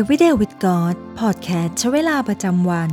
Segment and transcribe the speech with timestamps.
[0.00, 2.90] Everyday with God พอดแคสต์ใช้เวลาประจำวัน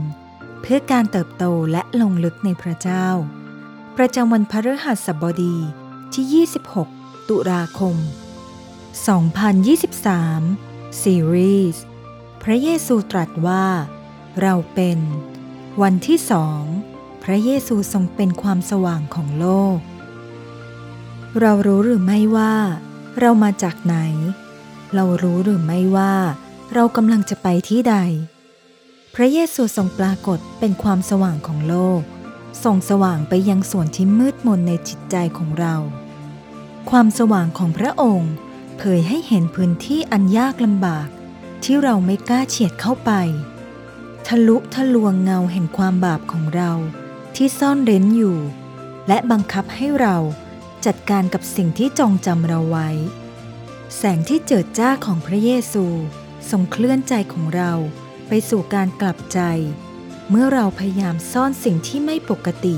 [0.62, 3.08] เพื่อการเติบโตและลงลึกในพระเจ้า
[3.98, 5.58] ประจำวันพฤหัสบดี
[6.14, 6.48] ที่
[6.88, 7.96] 26 ตุลาคม
[9.28, 11.84] 2023 ซีรีส์
[12.44, 13.66] พระเยซูตรัสว่า
[14.42, 15.00] เราเป็น
[15.82, 16.62] วันที่สอง
[17.24, 19.78] พระเยซูทรงเป็นความสว่างของโลก
[21.40, 22.56] เรารู้หรือไม่ว่า
[23.20, 23.98] เรามาจากไหน
[24.94, 26.16] เรารู้หรือไม่ว่า
[26.76, 27.96] เรากำลังจะไปที่ใด
[29.16, 32.02] พระเยซูทรงปรากฏเป็นความสว่างของโลก
[32.64, 35.76] ส่องสว่างไปยังส่วนที่มืดมนในจิตใจของเรา
[36.90, 38.34] ความสว่างของพระองค์
[38.78, 41.08] เผยให้เห็นพื้นที่อันยากลำบาก
[41.64, 43.12] ที่เราไม่กล้าเฉียดเข้าไป
[44.28, 46.72] ทะลุทะลวงเงาแห่งความบาปของเรา
[47.36, 48.38] ที่ซ่อนเร้นอยู่
[49.08, 50.18] และบังคับให้เรา
[50.86, 52.90] จัดการกับสิ่งที่จองจำเราไว้
[53.98, 55.86] แสงที่เจิดจ้าของพระเยซู
[56.50, 57.72] ทรงเคลื่อนใจของเรา
[58.28, 59.40] ไปสู่การกลับใจ
[60.30, 62.76] เมื่อเราพยายามซ่อนสิ่งที่ไม่ปกติ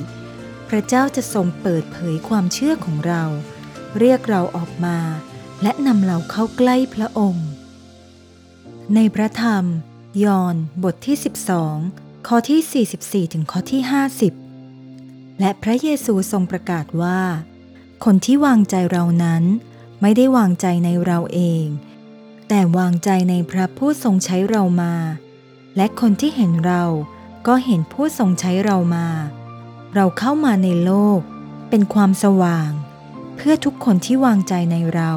[0.70, 3.24] พระเจ้าจะทรงเปิดเผยความเชื่อของเรา
[4.00, 5.00] เรียกเราออกมา
[5.62, 7.48] และนำเราเข้าใกล้พระองค์
[8.96, 9.66] ในพระธรรม
[10.24, 11.18] ยอห์นบทที่
[11.72, 13.82] 12 ข้อที่ 44 ถึงข้อที่
[14.62, 17.22] 50 และพระเยซูทรงประกาศว่า
[18.06, 19.44] คนที่วางใจเรานั้น
[20.02, 21.66] ไม่ได้วางใจในเราเอง
[22.56, 24.94] แต่วางใจในพระผู้ทรงใช้เรามา
[25.76, 26.84] และคนที่เห็นเรา
[27.48, 29.08] ก็เห็นผู้ทรงใช้เรามา
[29.96, 31.20] เราเข้ามาในโลก
[31.70, 32.72] เป็นความสว่าง
[33.36, 35.12] เพื่อทุกคนที่วางใจในเรา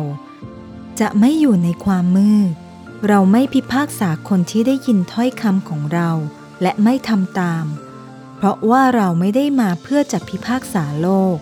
[1.01, 2.53] จะไม่อยู่ในความมืด
[3.09, 6.11] เราไม่พิพากษาคนที่ได้ยินถ้อยคำของเรา
[6.62, 7.65] และไม่ทำตาม
[8.37, 11.37] เพราะว่าเราไม่ได้มาเพื่อจะพิพากษาโลก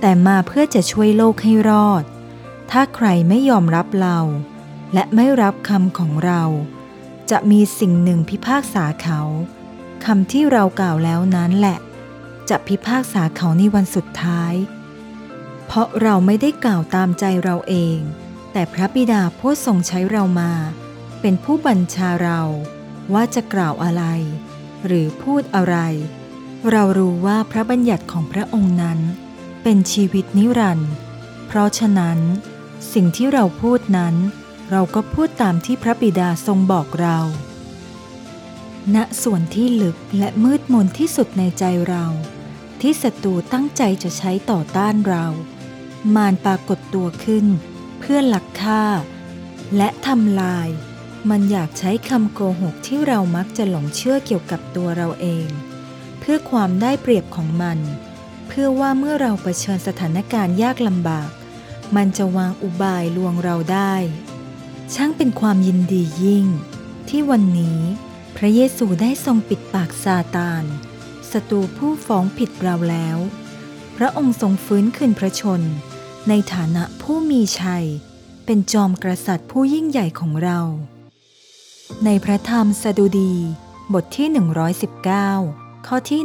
[0.00, 2.04] แต่มาเพื่อจะช่วยโลกให้รอด
[2.70, 4.18] ถ้าใครไม่ยอมรับเรา
[4.94, 6.42] และไม่รับคำของเรา
[7.30, 9.20] จะมีสิ่งหนึ่งพิพากษาเขา
[10.04, 11.78] คำที่เรากล่าวแล้วนั้นแหละ
[12.48, 14.54] จะพิพากษาเขาในวันสุดท้าย
[15.66, 17.98] เพราะเราไม่ได้กล่าวตามใจเราเอง
[18.52, 20.52] แต่พระบิดาผู้ทรงใช้เรามา
[21.20, 22.40] เป็นผู้บัญชาเรา
[23.12, 24.04] ว่าจะกล่าวอะไร
[24.86, 25.76] หรือพูดอะไร
[26.70, 28.98] เรารู้ว่าพระบัญญัติของพระองค์นั้น
[29.62, 30.92] เป็นชีวิตนิรันดร์
[31.46, 32.18] เพราะฉะนั้น
[32.92, 34.14] สิ่งที่เราพูดนั้น
[34.70, 37.18] เราก็พูดตามที่พระบิดาทรงบอกเรา
[38.94, 42.06] ณ ส่วนที่ลึกและมืดมนที่สุดในใจเรา
[42.80, 45.26] ที่ศัตรูตั้งใจจะใช้ต่อต้านเรา
[46.14, 47.46] มารปรากฏตัวขึ้น
[48.00, 48.84] เพื่อลักฆ่า
[49.76, 50.68] และทำลาย
[51.30, 55.48] มันอยากใช้คำโกหกที่เรามักจะหลงเชื่อเกี่ยวกับตัวเราเอง
[56.20, 57.78] เพื่อความได้เปรียบของมัน
[58.48, 61.30] เพื่อว่าเมื่อเราเผชิญสถานการณ์ยากลำบาก
[61.96, 63.94] มันจะวางอุบายลวงเราได้
[64.94, 66.46] ช่างเป็นความยินดียิ่ง
[67.08, 67.80] ที่วันนี้
[68.36, 70.64] พระเยซูได้ทรงปิดปากซาตาน
[71.30, 73.18] ศัตรูผู้ฟ้องผิดเราแล้ว
[73.96, 75.62] พระองค์ทรงฟื้นคืนพระชน
[76.28, 77.86] ในฐานะผู้มีชัย
[78.46, 80.60] เป็นจอมกษัตริย์ผู้ยิ่งใหญ่ของเรา
[82.04, 83.34] ในพระธรรมสดุดี
[83.94, 84.28] บทที่
[85.06, 86.20] 119 ข้อที่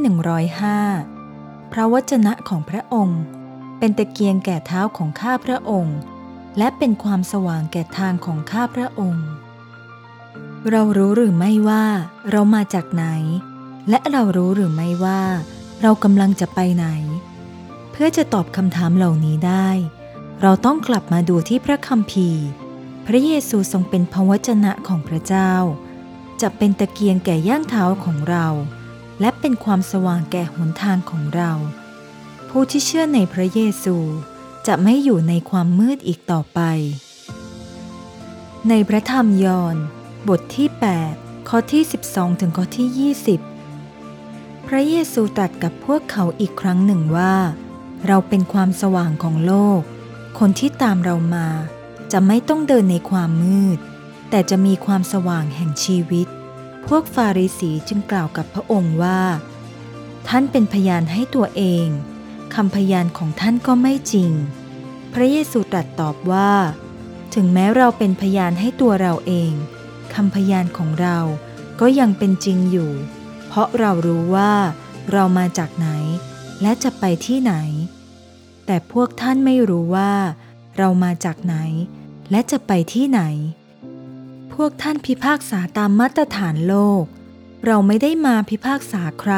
[0.83, 3.21] 105 พระวจนะของพระองค์
[3.79, 5.97] เป็นตะเกียงแก่เท้าของข้าพระองค์
[6.57, 9.27] และเป็นความสว่างแก่ทางของข้าพระองค์
[10.71, 11.85] เรารู้หรือไม่ว่า
[12.31, 13.05] เรามาจากไหน
[13.89, 15.21] และเรารู้หรือไม่ว่า
[15.81, 16.87] เรากำลังจะไปไหน
[17.91, 19.69] เพื่อจะตอบคำถามเหล่านี้ได้
[20.41, 22.45] เราต้องกลับมาดูที่พระคัมภีร์
[23.05, 25.51] พระเยซูทรงเป็นพระวจนะของพระเจ้า
[26.41, 28.47] จะเป็นตะเกียงแก่ย่างเท้าของเรา
[29.19, 31.51] และเป็นความสว่างแก่หนทางของเรา
[32.49, 33.97] ผู้ที่เชื่อในพระเยซู
[34.67, 36.59] จะไม่อยู่ในความมืดอีกต่อไป
[38.69, 39.75] ในพระธรรมยอห์น
[40.29, 40.67] บทที่
[41.07, 43.13] 8 ข้อที่ 12 ถึงข้อที่
[43.83, 47.35] 20 พระเยซูตรัสกับพวกเขาอีกครั้งหนึ่งว่า
[48.07, 49.81] เราเป็นความสว่างของโลก
[50.39, 51.47] คนที่ตามเรามา
[52.11, 53.79] จะไม่ต้องเดินในความมืด
[54.29, 56.27] แต่จะมีความสว่างแห่งชีวิต
[56.87, 59.21] พวกฟาริสีจึงกล่าวกับพระองค์ว่า
[60.27, 61.87] ท่านเป็นพยานให้ตัวเอง
[62.55, 64.31] คำพยานของท่านก็ไม่จริง
[65.13, 66.51] พระเยซูตรัสตอบว่า
[67.35, 69.51] ถึงแม้เราเป็นพยานให้ตัวเราเอง
[70.13, 71.17] คำพยานของเรา
[71.79, 72.91] ก็ยังเป็นจริงอยู่
[73.47, 74.53] เพราะเรารู้ว่า
[75.11, 75.89] เรามาจากไหน
[76.61, 77.53] และจะไปที่ไหน
[78.65, 80.13] แต่พวกท่านไม่รู้ว่า
[80.77, 81.55] เรามาจากไหน
[82.31, 83.21] และจะไปที่ไหน
[84.53, 87.03] พวกท่านพิพากษาตามมาตรฐานโลก
[87.65, 89.33] เราไม่ได้มาพิพากษาใคร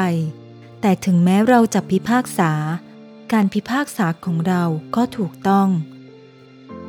[0.80, 2.52] แต่ถึงแม้เราจะพิพากษา
[3.32, 4.64] การพิพากษาของเรา
[4.96, 5.68] ก็ถูกต้อง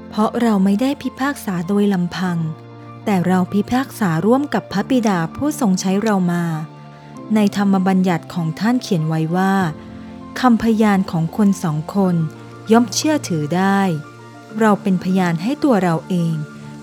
[0.10, 2.38] เพราะเราไม่ได้พิพากษาโดยลำพัง
[3.06, 6.44] แต่เราพิพากษาร่วมกับพระบิดาผู้ทรงใช้เรามา
[7.36, 9.54] ในธรรมบัญญัติของท่านเขียนไว้ว่า
[10.40, 12.16] คำพยานของคนสองคน
[12.72, 13.82] ย่อมเชื่อถือได้
[14.60, 16.36] เราเป็นพยานให้ตัวเราเอง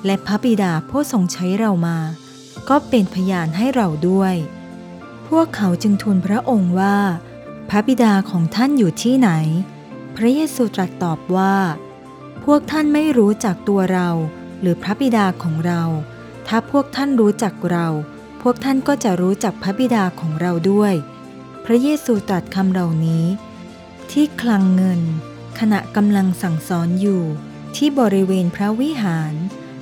[0.04, 1.98] และพระบิดาผู้ทรงใช้เรามา
[2.68, 4.34] ก็เป็นพยานให้เราด้วย
[5.28, 6.98] พวกเขาจึงทูลพระองค์ว่า
[7.70, 9.30] พระบิดาของท่านอยู่ที่ไหน
[10.16, 11.56] พระเยซูตรัสตอบว่า
[12.44, 14.08] พวกท่านไม่รู้จักตัวเรา
[14.60, 15.82] หรือพระบิดาของเรา
[16.48, 17.86] ถ้าพวกท่านรู้จักเรา
[18.42, 20.94] พวกท่านก็จะรู้จักพระบิดาของเราด้วย
[21.64, 23.24] พระเยซูตรัสคำเหล่านี้
[24.10, 25.00] ที่คลังเงิน
[25.58, 27.22] ขณะกำลังสั่งสอนอยู่
[27.76, 29.34] ที่บริเวณพระวิหาร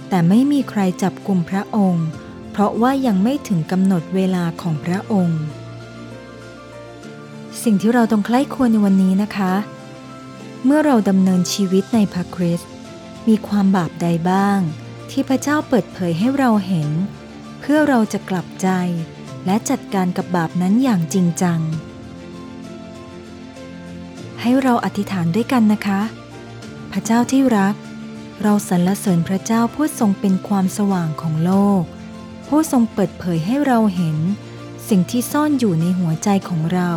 [0.08, 2.06] แต่ไม่มีใครจับกลุ่มพระองค์
[2.50, 5.40] เพราะว่ายังไม่ถึงกำหนดเวลาของพระองค์
[7.64, 9.52] สิ่งที่เราต้องใคร่ควรในวันนี้นะคะ
[10.64, 12.70] เมื่อเราดำเนินชีวิตในพระคริสต์
[13.28, 14.60] มีความบาปใดบ้าง
[15.10, 16.88] ที่พระเจ้าเปิดเผยให้เราเห็น
[17.60, 18.68] เพื่อเราจะกลับใจ
[19.46, 21.60] และจัดการกับบาปนั้นอย่างจริงจัง
[24.40, 26.00] ให้เราอธิษฐานด้วยกันนะคะ
[26.92, 27.74] พระเจ้าที่รัก
[28.42, 31.82] เราสรรเสริญพระเจ้าผู้ทรงเป็นความสว่างของโลก
[32.48, 34.16] ผู้ทรงเปิดเผยให้เราเห็น
[34.88, 36.90] สิ่งที่ซ่อนอยู่ในหัวใจของเรา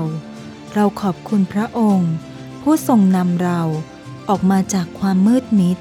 [0.79, 2.11] เราขอบคุณพระองค์
[2.61, 3.61] ผู้ทรงนำเรา
[4.29, 5.77] ออกมาจากความมืดมิด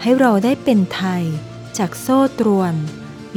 [0.00, 1.22] ให้เราได้เป็นไทย
[1.78, 2.74] จากโซ่ตรวน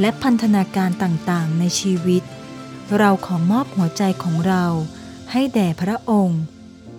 [0.00, 2.22] และพันธนาการต่างๆ ในชีวิต
[2.98, 4.64] เราขอมอบหัวใจของเรา
[5.32, 6.40] ให้แด่พระองค์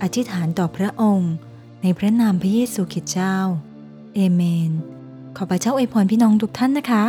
[0.02, 1.32] อธิษฐานต่อพระองค์
[1.82, 3.38] ในพระนามพระเยซูคริสต์เจ้า
[4.16, 4.72] เอเมน
[5.38, 7.04] ขอพระเจ้าอวยพรพี่น้องทุกท่านนะคะ